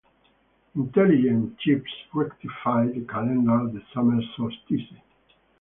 [0.73, 4.91] Intelligent chiefs rectify the calendar at the summer solstice.